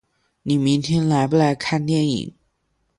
[0.41, 2.33] 你明天来不来看电影？